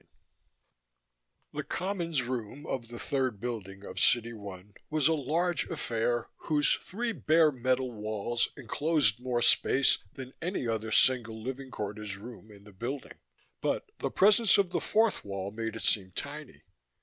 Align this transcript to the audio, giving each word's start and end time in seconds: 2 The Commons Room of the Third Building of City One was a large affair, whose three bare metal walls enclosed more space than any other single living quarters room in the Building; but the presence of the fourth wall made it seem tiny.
2 1.51 1.57
The 1.59 1.63
Commons 1.63 2.23
Room 2.23 2.65
of 2.65 2.87
the 2.87 2.97
Third 2.97 3.39
Building 3.39 3.85
of 3.85 3.99
City 3.99 4.33
One 4.33 4.73
was 4.89 5.07
a 5.07 5.13
large 5.13 5.69
affair, 5.69 6.27
whose 6.37 6.73
three 6.81 7.11
bare 7.11 7.51
metal 7.51 7.91
walls 7.91 8.49
enclosed 8.57 9.19
more 9.19 9.43
space 9.43 9.99
than 10.13 10.33
any 10.41 10.67
other 10.67 10.89
single 10.91 11.39
living 11.39 11.69
quarters 11.69 12.17
room 12.17 12.49
in 12.51 12.63
the 12.63 12.71
Building; 12.73 13.19
but 13.61 13.91
the 13.99 14.09
presence 14.09 14.57
of 14.57 14.71
the 14.71 14.81
fourth 14.81 15.23
wall 15.23 15.51
made 15.51 15.75
it 15.75 15.83
seem 15.83 16.11
tiny. 16.13 16.63